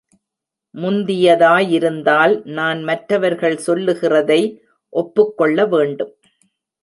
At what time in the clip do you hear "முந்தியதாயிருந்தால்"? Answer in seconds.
0.75-2.33